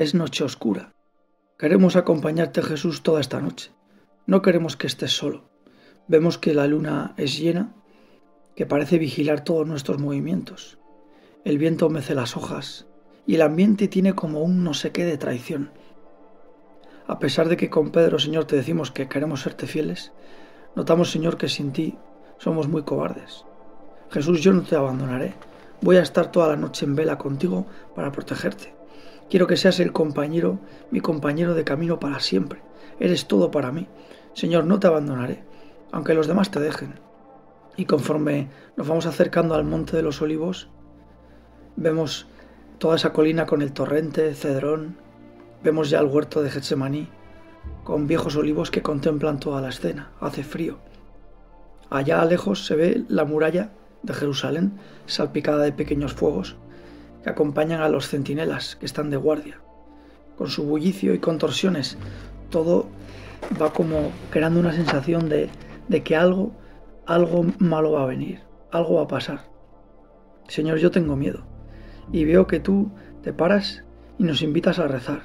Es 0.00 0.14
noche 0.14 0.44
oscura. 0.44 0.94
Queremos 1.58 1.94
acompañarte 1.94 2.62
Jesús 2.62 3.02
toda 3.02 3.20
esta 3.20 3.38
noche. 3.38 3.70
No 4.24 4.40
queremos 4.40 4.74
que 4.74 4.86
estés 4.86 5.12
solo. 5.12 5.50
Vemos 6.08 6.38
que 6.38 6.54
la 6.54 6.66
luna 6.66 7.12
es 7.18 7.38
llena, 7.38 7.74
que 8.56 8.64
parece 8.64 8.96
vigilar 8.96 9.44
todos 9.44 9.66
nuestros 9.66 9.98
movimientos. 9.98 10.78
El 11.44 11.58
viento 11.58 11.90
mece 11.90 12.14
las 12.14 12.34
hojas 12.34 12.86
y 13.26 13.34
el 13.34 13.42
ambiente 13.42 13.88
tiene 13.88 14.14
como 14.14 14.40
un 14.40 14.64
no 14.64 14.72
sé 14.72 14.90
qué 14.90 15.04
de 15.04 15.18
traición. 15.18 15.70
A 17.06 17.18
pesar 17.18 17.50
de 17.50 17.58
que 17.58 17.68
con 17.68 17.90
Pedro, 17.90 18.18
Señor, 18.18 18.46
te 18.46 18.56
decimos 18.56 18.90
que 18.90 19.06
queremos 19.06 19.42
serte 19.42 19.66
fieles, 19.66 20.12
notamos, 20.76 21.10
Señor, 21.10 21.36
que 21.36 21.50
sin 21.50 21.72
ti 21.72 21.98
somos 22.38 22.68
muy 22.68 22.84
cobardes. 22.84 23.44
Jesús, 24.10 24.40
yo 24.40 24.54
no 24.54 24.62
te 24.62 24.76
abandonaré. 24.76 25.34
Voy 25.82 25.98
a 25.98 26.02
estar 26.02 26.32
toda 26.32 26.48
la 26.48 26.56
noche 26.56 26.86
en 26.86 26.96
vela 26.96 27.18
contigo 27.18 27.66
para 27.94 28.10
protegerte. 28.10 28.80
Quiero 29.30 29.46
que 29.46 29.56
seas 29.56 29.78
el 29.78 29.92
compañero, 29.92 30.58
mi 30.90 31.00
compañero 31.00 31.54
de 31.54 31.62
camino 31.62 32.00
para 32.00 32.18
siempre. 32.18 32.60
Eres 32.98 33.28
todo 33.28 33.52
para 33.52 33.70
mí. 33.70 33.86
Señor, 34.34 34.64
no 34.64 34.80
te 34.80 34.88
abandonaré, 34.88 35.44
aunque 35.92 36.14
los 36.14 36.26
demás 36.26 36.50
te 36.50 36.58
dejen. 36.58 36.94
Y 37.76 37.84
conforme 37.84 38.48
nos 38.76 38.88
vamos 38.88 39.06
acercando 39.06 39.54
al 39.54 39.62
monte 39.62 39.96
de 39.96 40.02
los 40.02 40.20
olivos, 40.20 40.68
vemos 41.76 42.26
toda 42.78 42.96
esa 42.96 43.12
colina 43.12 43.46
con 43.46 43.62
el 43.62 43.72
torrente, 43.72 44.34
Cedrón, 44.34 44.96
vemos 45.62 45.90
ya 45.90 46.00
el 46.00 46.06
huerto 46.06 46.42
de 46.42 46.50
Getsemaní, 46.50 47.08
con 47.84 48.08
viejos 48.08 48.34
olivos 48.34 48.72
que 48.72 48.82
contemplan 48.82 49.38
toda 49.38 49.60
la 49.60 49.68
escena. 49.68 50.10
Hace 50.20 50.42
frío. 50.42 50.78
Allá 51.88 52.24
lejos 52.24 52.66
se 52.66 52.74
ve 52.74 53.04
la 53.06 53.24
muralla 53.24 53.70
de 54.02 54.12
Jerusalén 54.12 54.72
salpicada 55.06 55.62
de 55.62 55.72
pequeños 55.72 56.14
fuegos 56.14 56.56
que 57.22 57.30
acompañan 57.30 57.80
a 57.82 57.88
los 57.88 58.08
centinelas 58.08 58.76
que 58.76 58.86
están 58.86 59.10
de 59.10 59.16
guardia. 59.16 59.60
Con 60.36 60.48
su 60.48 60.64
bullicio 60.64 61.14
y 61.14 61.18
contorsiones, 61.18 61.98
todo 62.50 62.86
va 63.60 63.72
como 63.72 64.10
creando 64.30 64.60
una 64.60 64.72
sensación 64.72 65.28
de, 65.28 65.48
de 65.88 66.02
que 66.02 66.16
algo, 66.16 66.52
algo 67.06 67.44
malo 67.58 67.92
va 67.92 68.04
a 68.04 68.06
venir, 68.06 68.40
algo 68.70 68.94
va 68.96 69.02
a 69.02 69.08
pasar. 69.08 69.44
Señor, 70.48 70.78
yo 70.78 70.90
tengo 70.90 71.16
miedo 71.16 71.44
y 72.12 72.24
veo 72.24 72.46
que 72.46 72.60
tú 72.60 72.90
te 73.22 73.32
paras 73.32 73.84
y 74.18 74.24
nos 74.24 74.42
invitas 74.42 74.78
a 74.78 74.88
rezar. 74.88 75.22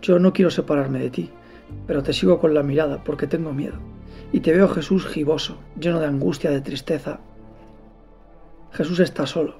Yo 0.00 0.18
no 0.18 0.32
quiero 0.32 0.50
separarme 0.50 0.98
de 0.98 1.10
ti, 1.10 1.30
pero 1.86 2.02
te 2.02 2.12
sigo 2.12 2.40
con 2.40 2.54
la 2.54 2.62
mirada 2.62 3.04
porque 3.04 3.26
tengo 3.26 3.52
miedo. 3.52 3.78
Y 4.32 4.40
te 4.40 4.52
veo 4.52 4.68
Jesús 4.68 5.06
giboso, 5.06 5.58
lleno 5.78 6.00
de 6.00 6.06
angustia, 6.06 6.50
de 6.50 6.60
tristeza. 6.60 7.20
Jesús 8.72 9.00
está 9.00 9.26
solo, 9.26 9.56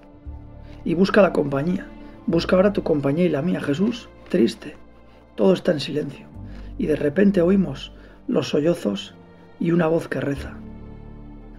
y 0.84 0.94
busca 0.94 1.22
la 1.22 1.32
compañía. 1.32 1.86
Busca 2.26 2.56
ahora 2.56 2.72
tu 2.72 2.82
compañía 2.82 3.24
y 3.24 3.28
la 3.28 3.42
mía, 3.42 3.60
Jesús, 3.60 4.08
triste. 4.28 4.76
Todo 5.34 5.52
está 5.52 5.72
en 5.72 5.80
silencio. 5.80 6.26
Y 6.78 6.86
de 6.86 6.96
repente 6.96 7.42
oímos 7.42 7.92
los 8.28 8.48
sollozos 8.48 9.14
y 9.58 9.72
una 9.72 9.86
voz 9.86 10.08
que 10.08 10.20
reza. 10.20 10.54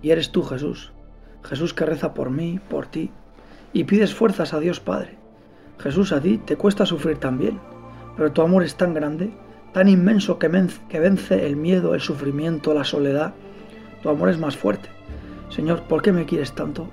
Y 0.01 0.11
eres 0.11 0.31
tú, 0.31 0.44
Jesús. 0.44 0.91
Jesús 1.44 1.73
que 1.73 1.85
reza 1.85 2.13
por 2.13 2.29
mí, 2.29 2.59
por 2.69 2.88
ti. 2.88 3.11
Y 3.73 3.85
pides 3.85 4.13
fuerzas 4.13 4.53
a 4.53 4.59
Dios 4.59 4.79
Padre. 4.79 5.17
Jesús, 5.79 6.11
a 6.11 6.21
ti 6.21 6.38
te 6.38 6.55
cuesta 6.55 6.85
sufrir 6.85 7.17
también. 7.17 7.59
Pero 8.16 8.31
tu 8.31 8.41
amor 8.41 8.63
es 8.63 8.75
tan 8.75 8.94
grande, 8.94 9.33
tan 9.73 9.89
inmenso 9.89 10.39
que, 10.39 10.49
que 10.89 10.99
vence 10.99 11.45
el 11.45 11.55
miedo, 11.55 11.94
el 11.94 12.01
sufrimiento, 12.01 12.73
la 12.73 12.83
soledad. 12.83 13.33
Tu 14.01 14.09
amor 14.09 14.29
es 14.29 14.38
más 14.38 14.55
fuerte. 14.55 14.89
Señor, 15.49 15.83
¿por 15.83 16.01
qué 16.01 16.11
me 16.11 16.25
quieres 16.25 16.53
tanto? 16.53 16.88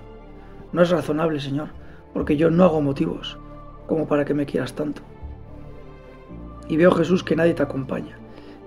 No 0.73 0.83
es 0.83 0.91
razonable, 0.91 1.41
Señor 1.41 1.80
porque 2.13 2.37
yo 2.37 2.51
no 2.51 2.65
hago 2.65 2.81
motivos 2.81 3.39
como 3.87 4.07
para 4.07 4.25
que 4.25 4.35
me 4.35 4.47
quieras 4.47 4.75
tanto. 4.75 5.03
Y 6.69 6.77
veo 6.77 6.93
Jesús 6.93 7.25
que 7.25 7.35
nadie 7.35 7.55
te 7.55 7.63
acompaña, 7.63 8.17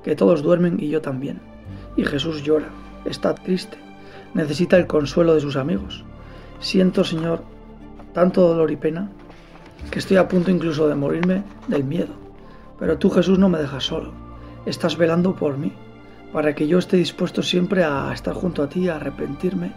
que 0.04 0.16
todos 0.16 0.44
duermen 0.44 0.78
y 0.80 0.90
yo 0.90 1.02
también. 1.02 1.40
Y 1.96 2.04
Jesús 2.04 2.44
llora, 2.44 2.68
está 3.06 3.34
triste, 3.34 3.78
necesita 4.34 4.78
el 4.78 4.88
consuelo 4.88 5.34
de 5.34 5.42
sus 5.42 5.56
amigos. 5.56 6.04
Siento, 6.60 7.04
Señor, 7.04 7.44
tanto 8.14 8.48
dolor 8.48 8.72
y 8.72 8.76
pena 8.76 9.10
que 9.92 10.00
estoy 10.00 10.18
a 10.18 10.28
punto 10.28 10.52
incluso 10.52 10.88
de 10.88 10.96
morirme 10.96 11.44
del 11.68 11.84
miedo. 11.84 12.14
Pero 12.80 12.98
tú, 12.98 13.10
Jesús, 13.10 13.40
no 13.40 13.50
me 13.50 13.60
dejas 13.60 13.86
solo. 13.86 14.12
Estás 14.66 14.98
velando 14.98 15.36
por 15.36 15.58
mí, 15.58 15.72
para 16.32 16.56
que 16.56 16.68
yo 16.68 16.80
esté 16.80 16.98
dispuesto 16.98 17.44
siempre 17.44 17.84
a 17.84 18.12
estar 18.14 18.34
junto 18.34 18.64
a 18.64 18.70
ti, 18.70 18.90
a 18.90 18.96
arrepentirme. 18.96 19.72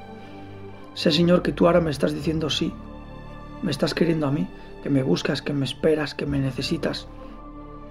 Sé, 0.94 1.12
Señor, 1.12 1.42
que 1.42 1.52
tú 1.52 1.66
ahora 1.66 1.80
me 1.80 1.90
estás 1.90 2.14
diciendo 2.14 2.48
sí, 2.50 2.72
me 3.62 3.70
estás 3.70 3.94
queriendo 3.94 4.26
a 4.26 4.30
mí, 4.30 4.46
que 4.82 4.90
me 4.90 5.02
buscas, 5.02 5.42
que 5.42 5.52
me 5.52 5.64
esperas, 5.64 6.14
que 6.14 6.26
me 6.26 6.38
necesitas. 6.38 7.06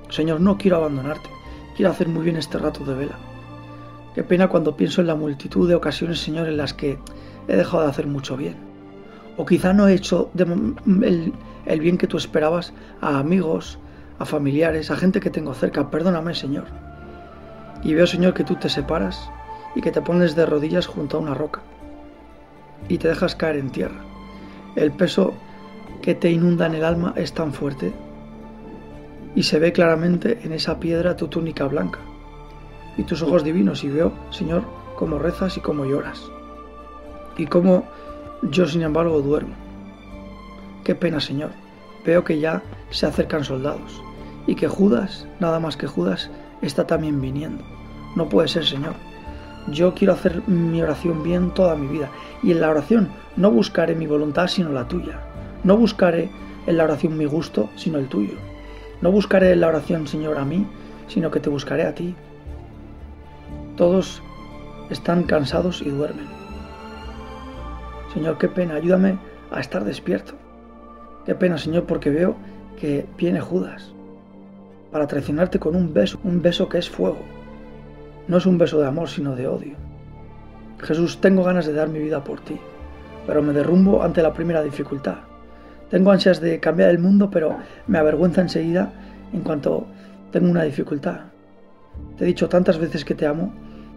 Señor, 0.09 0.41
no 0.41 0.57
quiero 0.57 0.77
abandonarte, 0.77 1.29
quiero 1.75 1.91
hacer 1.91 2.07
muy 2.07 2.23
bien 2.23 2.37
este 2.37 2.57
rato 2.57 2.83
de 2.85 2.93
vela. 2.93 3.17
Qué 4.13 4.23
pena 4.23 4.47
cuando 4.47 4.77
pienso 4.77 5.01
en 5.01 5.07
la 5.07 5.15
multitud 5.15 5.67
de 5.67 5.75
ocasiones, 5.75 6.19
Señor, 6.19 6.47
en 6.47 6.57
las 6.57 6.73
que 6.73 6.97
he 7.47 7.55
dejado 7.55 7.83
de 7.83 7.89
hacer 7.89 8.07
mucho 8.07 8.37
bien. 8.37 8.55
O 9.37 9.45
quizá 9.45 9.73
no 9.73 9.87
he 9.87 9.93
hecho 9.93 10.31
el, 10.37 11.33
el 11.65 11.79
bien 11.81 11.97
que 11.97 12.07
tú 12.07 12.15
esperabas 12.15 12.71
a 13.01 13.19
amigos, 13.19 13.77
a 14.17 14.25
familiares, 14.25 14.89
a 14.89 14.95
gente 14.95 15.19
que 15.19 15.29
tengo 15.29 15.53
cerca. 15.53 15.91
Perdóname, 15.91 16.33
Señor. 16.33 16.65
Y 17.83 17.93
veo, 17.93 18.07
Señor, 18.07 18.33
que 18.33 18.45
tú 18.45 18.55
te 18.55 18.69
separas 18.69 19.29
y 19.75 19.81
que 19.81 19.91
te 19.91 20.01
pones 20.01 20.35
de 20.35 20.45
rodillas 20.45 20.87
junto 20.87 21.17
a 21.17 21.19
una 21.19 21.33
roca 21.33 21.61
y 22.87 22.97
te 22.97 23.07
dejas 23.07 23.35
caer 23.35 23.57
en 23.57 23.69
tierra. 23.69 24.01
El 24.75 24.91
peso 24.91 25.33
que 26.05 26.13
te 26.13 26.29
inunda 26.29 26.67
en 26.67 26.75
el 26.75 26.85
alma 26.85 27.13
es 27.15 27.33
tan 27.33 27.51
fuerte 27.51 27.91
y 29.33 29.41
se 29.41 29.57
ve 29.57 29.73
claramente 29.73 30.39
en 30.43 30.51
esa 30.51 30.79
piedra 30.79 31.17
tu 31.17 31.29
túnica 31.29 31.65
blanca 31.65 31.97
y 32.95 33.01
tus 33.01 33.23
ojos 33.23 33.43
divinos 33.43 33.83
y 33.83 33.89
veo, 33.89 34.13
Señor, 34.29 34.61
cómo 34.97 35.17
rezas 35.17 35.57
y 35.57 35.61
cómo 35.61 35.83
lloras 35.83 36.21
y 37.37 37.47
cómo 37.47 37.85
yo 38.43 38.67
sin 38.67 38.83
embargo 38.83 39.19
duermo. 39.23 39.55
Qué 40.83 40.93
pena, 40.93 41.19
Señor. 41.19 41.49
Veo 42.05 42.23
que 42.23 42.39
ya 42.39 42.61
se 42.91 43.07
acercan 43.07 43.43
soldados 43.43 43.99
y 44.45 44.53
que 44.53 44.67
Judas, 44.67 45.27
nada 45.39 45.59
más 45.59 45.75
que 45.75 45.87
Judas, 45.87 46.29
está 46.61 46.85
también 46.85 47.19
viniendo. 47.19 47.63
No 48.15 48.29
puede 48.29 48.47
ser, 48.47 48.63
Señor. 48.63 48.93
Yo 49.71 49.95
quiero 49.95 50.13
hacer 50.13 50.47
mi 50.47 50.83
oración 50.83 51.23
bien 51.23 51.51
toda 51.51 51.75
mi 51.75 51.87
vida 51.87 52.11
y 52.43 52.51
en 52.51 52.61
la 52.61 52.69
oración 52.69 53.09
no 53.35 53.49
buscaré 53.49 53.95
mi 53.95 54.05
voluntad 54.05 54.45
sino 54.47 54.69
la 54.69 54.87
tuya. 54.87 55.19
No 55.65 55.75
buscaré 55.77 56.29
en 56.67 56.77
la 56.77 56.83
oración 56.83 57.17
mi 57.17 57.25
gusto, 57.25 57.71
sino 57.75 57.97
el 57.97 58.07
tuyo. 58.07 58.35
No 59.01 59.11
buscaré 59.11 59.51
en 59.51 59.61
la 59.61 59.67
oración, 59.67 60.05
Señor, 60.05 60.37
a 60.37 60.45
mí, 60.45 60.67
sino 61.07 61.31
que 61.31 61.39
te 61.39 61.49
buscaré 61.49 61.87
a 61.87 61.95
ti. 61.95 62.13
Todos 63.75 64.21
están 64.91 65.23
cansados 65.23 65.81
y 65.81 65.89
duermen. 65.89 66.27
Señor, 68.13 68.37
qué 68.37 68.47
pena, 68.47 68.75
ayúdame 68.75 69.17
a 69.49 69.59
estar 69.59 69.83
despierto. 69.83 70.33
Qué 71.25 71.33
pena, 71.33 71.57
Señor, 71.57 71.85
porque 71.85 72.11
veo 72.11 72.35
que 72.79 73.07
viene 73.17 73.41
Judas 73.41 73.91
para 74.91 75.07
traicionarte 75.07 75.57
con 75.57 75.75
un 75.75 75.95
beso, 75.95 76.19
un 76.23 76.43
beso 76.43 76.69
que 76.69 76.77
es 76.77 76.87
fuego. 76.87 77.23
No 78.27 78.37
es 78.37 78.45
un 78.45 78.59
beso 78.59 78.79
de 78.79 78.85
amor, 78.85 79.09
sino 79.09 79.35
de 79.35 79.47
odio. 79.47 79.77
Jesús, 80.79 81.19
tengo 81.21 81.43
ganas 81.43 81.65
de 81.65 81.73
dar 81.73 81.89
mi 81.89 81.97
vida 81.97 82.23
por 82.23 82.39
ti, 82.41 82.59
pero 83.25 83.41
me 83.41 83.51
derrumbo 83.51 84.03
ante 84.03 84.21
la 84.21 84.31
primera 84.31 84.61
dificultad. 84.61 85.15
Tengo 85.89 86.11
ansias 86.11 86.41
de 86.41 86.59
cambiar 86.59 86.89
el 86.89 86.99
mundo, 86.99 87.29
pero 87.29 87.57
me 87.87 87.97
avergüenza 87.97 88.41
enseguida 88.41 88.91
en 89.33 89.41
cuanto 89.41 89.87
tengo 90.31 90.49
una 90.49 90.63
dificultad. 90.63 91.21
Te 92.17 92.23
he 92.23 92.27
dicho 92.27 92.49
tantas 92.49 92.77
veces 92.77 93.05
que 93.05 93.15
te 93.15 93.27
amo, 93.27 93.53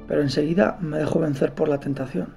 pero 0.06 0.20
enseguida 0.20 0.78
me 0.80 0.98
dejo 0.98 1.18
vencer 1.18 1.54
por 1.54 1.68
la 1.68 1.80
tentación. 1.80 2.34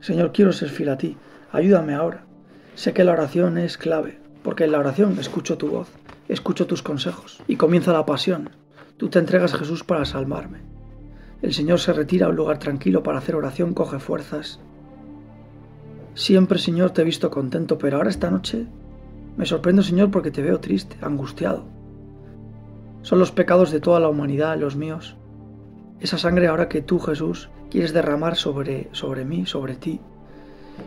Señor, 0.00 0.32
quiero 0.32 0.52
ser 0.52 0.70
fiel 0.70 0.88
a 0.88 0.98
ti. 0.98 1.16
Ayúdame 1.52 1.94
ahora. 1.94 2.24
Sé 2.74 2.92
que 2.92 3.04
la 3.04 3.12
oración 3.12 3.58
es 3.58 3.76
clave, 3.76 4.18
porque 4.42 4.64
en 4.64 4.72
la 4.72 4.78
oración 4.78 5.18
escucho 5.18 5.58
tu 5.58 5.68
voz, 5.68 5.88
escucho 6.28 6.66
tus 6.66 6.82
consejos 6.82 7.42
y 7.46 7.56
comienza 7.56 7.92
la 7.92 8.06
pasión. 8.06 8.50
Tú 8.96 9.08
te 9.08 9.18
entregas 9.18 9.52
a 9.54 9.58
Jesús 9.58 9.84
para 9.84 10.04
salvarme. 10.04 10.60
El 11.42 11.52
Señor 11.52 11.80
se 11.80 11.92
retira 11.92 12.26
a 12.26 12.28
un 12.30 12.36
lugar 12.36 12.58
tranquilo 12.58 13.02
para 13.02 13.18
hacer 13.18 13.34
oración, 13.34 13.74
coge 13.74 13.98
fuerzas 13.98 14.60
Siempre, 16.14 16.58
Señor, 16.58 16.90
te 16.90 17.02
he 17.02 17.04
visto 17.04 17.30
contento, 17.30 17.78
pero 17.78 17.96
ahora 17.96 18.10
esta 18.10 18.30
noche 18.30 18.66
me 19.36 19.46
sorprendo, 19.46 19.82
Señor, 19.82 20.10
porque 20.10 20.30
te 20.30 20.42
veo 20.42 20.60
triste, 20.60 20.96
angustiado. 21.00 21.64
Son 23.02 23.18
los 23.18 23.32
pecados 23.32 23.70
de 23.70 23.80
toda 23.80 24.00
la 24.00 24.08
humanidad 24.08 24.58
los 24.58 24.76
míos. 24.76 25.16
Esa 26.00 26.18
sangre 26.18 26.48
ahora 26.48 26.68
que 26.68 26.82
tú, 26.82 26.98
Jesús, 26.98 27.48
quieres 27.70 27.92
derramar 27.92 28.36
sobre, 28.36 28.88
sobre 28.92 29.24
mí, 29.24 29.46
sobre 29.46 29.76
ti. 29.76 30.00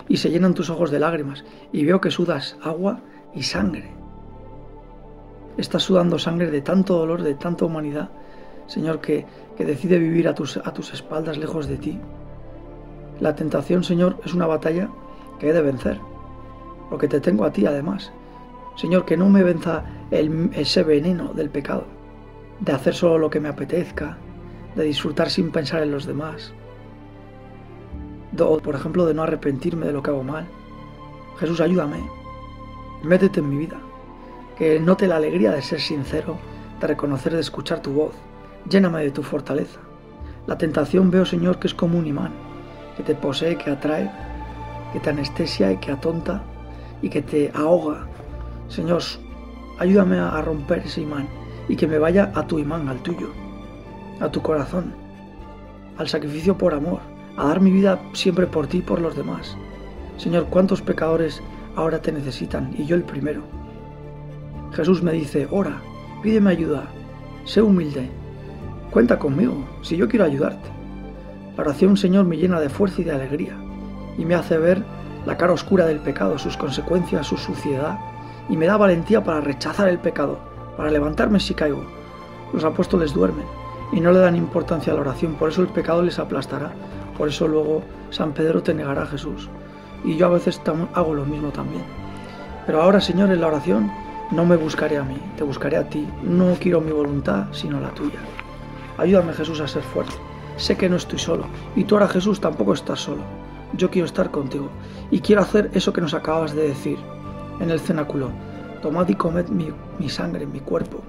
Y 0.08 0.18
se 0.18 0.30
llenan 0.30 0.54
tus 0.54 0.70
ojos 0.70 0.92
de 0.92 1.00
lágrimas 1.00 1.44
y 1.72 1.86
veo 1.86 2.02
que 2.02 2.12
sudas 2.12 2.58
agua 2.62 3.00
y 3.34 3.44
sangre. 3.44 3.92
Estás 5.58 5.84
sudando 5.84 6.20
sangre 6.20 6.52
de 6.52 6.62
tanto 6.62 6.98
dolor, 6.98 7.24
de 7.24 7.36
tanta 7.36 7.66
humanidad, 7.66 8.10
Señor, 8.68 9.02
que, 9.02 9.26
que 9.56 9.66
decide 9.66 10.00
vivir 10.00 10.28
a 10.28 10.36
tus, 10.36 10.58
a 10.58 10.74
tus 10.74 10.94
espaldas 10.94 11.38
lejos 11.38 11.68
de 11.68 11.78
ti. 11.78 12.00
La 13.20 13.36
tentación, 13.36 13.84
Señor, 13.84 14.20
es 14.26 14.34
una 14.34 14.48
batalla 14.48 14.90
que 15.44 15.50
he 15.50 15.54
de 15.54 15.62
vencer, 15.62 16.00
porque 16.90 17.10
te 17.10 17.20
tengo 17.20 17.44
a 17.44 17.52
ti 17.52 17.66
además, 17.66 18.14
Señor, 18.78 19.04
que 19.04 19.18
no 19.18 19.28
me 19.28 19.44
venza 19.44 19.84
ese 20.10 20.84
veneno 20.84 21.34
del 21.34 21.50
pecado, 21.50 21.84
de 22.62 22.72
hacer 22.72 22.96
solo 22.96 23.18
lo 23.18 23.30
que 23.30 23.42
me 23.42 23.50
apetezca, 23.50 24.16
de 24.74 24.86
disfrutar 24.86 25.30
sin 25.30 25.52
pensar 25.52 25.84
en 25.84 25.92
los 25.92 26.06
demás, 26.06 26.54
o 28.40 28.58
por 28.60 28.74
ejemplo 28.74 29.06
de 29.06 29.14
no 29.14 29.24
arrepentirme 29.24 29.86
de 29.86 29.92
lo 29.92 30.02
que 30.02 30.12
hago 30.12 30.24
mal. 30.24 30.48
Jesús, 31.40 31.60
ayúdame, 31.60 31.98
métete 33.04 33.42
en 33.42 33.50
mi 33.50 33.58
vida, 33.58 33.82
que 34.58 34.80
note 34.80 35.08
la 35.08 35.18
alegría 35.18 35.52
de 35.52 35.62
ser 35.62 35.82
sincero, 35.82 36.38
de 36.80 36.88
reconocer, 36.88 37.34
de 37.34 37.42
escuchar 37.42 37.82
tu 37.82 37.92
voz, 37.92 38.14
lléname 38.70 39.04
de 39.04 39.12
tu 39.12 39.24
fortaleza. 39.24 39.82
La 40.48 40.58
tentación 40.58 41.12
veo, 41.12 41.26
Señor, 41.26 41.60
que 41.60 41.68
es 41.68 41.74
como 41.74 42.00
un 42.00 42.08
imán, 42.08 42.32
que 42.96 43.04
te 43.04 43.14
posee, 43.14 43.58
que 43.58 43.72
atrae, 43.72 44.10
que 44.94 45.00
te 45.00 45.10
anestesia 45.10 45.72
y 45.72 45.78
que 45.78 45.92
atonta 45.92 46.44
y 47.02 47.10
que 47.10 47.24
te 47.24 47.52
ahoga. 47.56 48.06
Señor, 48.70 49.02
ayúdame 49.80 50.20
a 50.20 50.40
romper 50.42 50.84
ese 50.86 51.02
imán 51.02 51.28
y 51.68 51.76
que 51.76 51.88
me 51.88 51.98
vaya 51.98 52.32
a 52.36 52.46
tu 52.46 52.60
imán, 52.60 52.88
al 52.88 53.02
tuyo, 53.02 53.30
a 54.22 54.30
tu 54.30 54.42
corazón, 54.42 54.94
al 55.98 56.08
sacrificio 56.08 56.58
por 56.58 56.76
amor, 56.76 57.00
a 57.36 57.48
dar 57.48 57.60
mi 57.60 57.72
vida 57.72 58.00
siempre 58.14 58.46
por 58.46 58.68
ti 58.68 58.78
y 58.78 58.82
por 58.82 59.02
los 59.02 59.16
demás. 59.16 59.58
Señor, 60.18 60.46
¿cuántos 60.52 60.82
pecadores 60.82 61.42
ahora 61.76 62.00
te 62.00 62.12
necesitan? 62.12 62.74
Y 62.78 62.86
yo 62.86 62.96
el 62.96 63.04
primero. 63.04 63.42
Jesús 64.74 65.02
me 65.02 65.12
dice, 65.12 65.48
ora, 65.50 65.82
pídeme 66.22 66.52
ayuda, 66.52 66.86
sé 67.46 67.64
humilde, 67.64 68.12
cuenta 68.92 69.18
conmigo, 69.18 69.66
si 69.82 69.98
yo 69.98 70.08
quiero 70.08 70.26
ayudarte. 70.26 70.70
La 71.58 71.64
oración, 71.64 71.98
Señor, 71.98 72.26
me 72.26 72.38
llena 72.38 72.60
de 72.60 72.70
fuerza 72.70 73.02
y 73.02 73.06
de 73.06 73.12
alegría 73.12 73.58
y 74.18 74.26
me 74.26 74.36
hace 74.36 74.58
ver 74.58 74.84
la 75.26 75.38
cara 75.38 75.54
oscura 75.54 75.86
del 75.86 76.00
pecado, 76.00 76.38
sus 76.38 76.58
consecuencias, 76.58 77.28
su 77.28 77.38
suciedad, 77.38 78.00
y 78.50 78.58
me 78.58 78.66
da 78.66 78.78
valentía 78.78 79.24
para 79.24 79.42
rechazar 79.42 79.88
el 79.88 80.00
pecado, 80.00 80.40
para 80.76 80.92
levantarme 80.92 81.40
si 81.40 81.54
caigo. 81.54 81.84
Los 82.52 82.64
apóstoles 82.64 83.14
duermen 83.14 83.46
y 83.92 84.02
no 84.02 84.12
le 84.12 84.20
dan 84.20 84.36
importancia 84.36 84.92
a 84.92 84.96
la 84.96 85.02
oración, 85.02 85.36
por 85.36 85.50
eso 85.50 85.62
el 85.62 85.68
pecado 85.68 86.02
les 86.02 86.20
aplastará, 86.20 86.72
por 87.18 87.30
eso 87.30 87.48
luego 87.48 87.84
San 88.10 88.34
Pedro 88.34 88.62
te 88.64 88.74
negará 88.74 89.04
a 89.04 89.08
Jesús. 89.08 89.50
Y 90.04 90.18
yo 90.18 90.26
a 90.26 90.30
veces 90.30 90.62
hago 90.94 91.14
lo 91.14 91.26
mismo 91.26 91.50
también. 91.50 91.84
Pero 92.66 92.82
ahora, 92.82 93.00
Señor, 93.00 93.32
en 93.32 93.40
la 93.40 93.48
oración 93.48 93.92
no 94.32 94.46
me 94.46 94.58
buscaré 94.58 94.98
a 94.98 95.04
mí, 95.04 95.18
te 95.38 95.44
buscaré 95.44 95.78
a 95.78 95.88
ti. 95.88 96.08
No 96.24 96.56
quiero 96.60 96.82
mi 96.82 96.92
voluntad, 96.92 97.46
sino 97.52 97.80
la 97.80 97.90
tuya. 97.90 98.20
Ayúdame, 98.98 99.34
Jesús, 99.34 99.62
a 99.62 99.68
ser 99.68 99.84
fuerte. 99.84 100.14
Sé 100.58 100.76
que 100.76 100.90
no 100.90 100.98
estoy 100.98 101.20
solo, 101.20 101.46
y 101.76 101.84
tú 101.86 101.96
ahora, 101.96 102.08
Jesús, 102.08 102.42
tampoco 102.42 102.74
estás 102.74 103.00
solo 103.00 103.43
yo 103.78 103.90
quiero 103.90 104.06
estar 104.06 104.32
contigo 104.32 104.70
y 105.12 105.20
quiero 105.20 105.42
hacer 105.42 105.72
eso 105.74 105.94
que 105.94 106.02
nos 106.02 106.14
acabas 106.14 106.56
de 106.56 106.68
decir 106.68 106.98
en 107.60 107.70
el 107.70 107.80
cenáculo. 107.80 108.32
Tomad 108.82 109.08
y 109.10 109.16
comed 109.16 109.48
mi, 109.48 109.70
mi 110.00 110.10
sangre, 110.10 110.46
mi 110.46 110.60
cuerpo, 110.60 111.02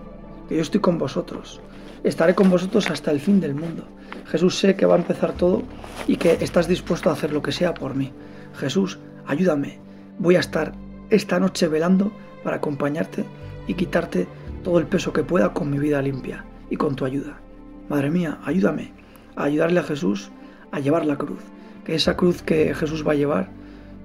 que 0.48 0.56
yo 0.56 0.62
estoy 0.62 0.80
con 0.80 0.98
vosotros. 0.98 1.60
Estaré 2.04 2.34
con 2.34 2.50
vosotros 2.50 2.88
hasta 2.90 3.10
el 3.10 3.20
fin 3.20 3.40
del 3.40 3.54
mundo. 3.54 3.84
Jesús, 4.26 4.58
sé 4.58 4.76
que 4.76 4.86
va 4.86 4.94
a 4.94 4.98
empezar 4.98 5.32
todo 5.32 5.62
y 6.06 6.16
que 6.16 6.38
estás 6.40 6.68
dispuesto 6.68 7.10
a 7.10 7.14
hacer 7.14 7.32
lo 7.32 7.42
que 7.42 7.52
sea 7.52 7.74
por 7.74 7.94
mí. 7.94 8.12
Jesús, 8.54 8.98
ayúdame. 9.26 9.80
Voy 10.18 10.36
a 10.36 10.40
estar 10.40 10.72
esta 11.10 11.40
noche 11.40 11.66
velando 11.68 12.12
para 12.42 12.56
acompañarte 12.56 13.24
y 13.66 13.74
quitarte 13.74 14.28
todo 14.62 14.78
el 14.78 14.86
peso 14.86 15.12
que 15.12 15.24
pueda 15.24 15.52
con 15.52 15.70
mi 15.70 15.78
vida 15.78 16.02
limpia 16.02 16.44
y 16.70 16.76
con 16.76 16.94
tu 16.94 17.04
ayuda. 17.04 17.40
Madre 17.88 18.10
mía, 18.10 18.38
ayúdame 18.44 18.92
a 19.36 19.44
ayudarle 19.44 19.80
a 19.80 19.84
Jesús 19.84 20.30
a 20.70 20.80
llevar 20.80 21.06
la 21.06 21.16
cruz, 21.16 21.40
que 21.84 21.94
esa 21.94 22.16
cruz 22.16 22.42
que 22.42 22.74
Jesús 22.74 23.06
va 23.06 23.12
a 23.12 23.16
llevar 23.16 23.50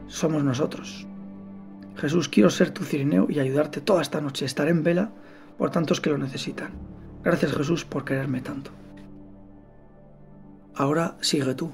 somos 0.08 0.44
nosotros. 0.44 1.08
Jesús, 1.96 2.30
quiero 2.30 2.50
ser 2.50 2.72
tu 2.72 2.84
cirineo 2.84 3.28
y 3.30 3.40
ayudarte 3.40 3.81
toda 3.81 4.02
esta 4.02 4.22
noche. 4.22 4.46
Estaré 4.46 4.72
en 4.72 4.84
vela 4.84 5.12
por 5.58 5.70
tantos 5.70 6.00
que 6.00 6.10
lo 6.10 6.18
necesitan. 6.18 6.72
Gracias 7.24 7.54
Jesús 7.54 7.84
por 7.84 8.06
quererme 8.06 8.42
tanto. 8.42 8.72
Ahora 10.76 11.18
sigue 11.20 11.54
tú. 11.56 11.72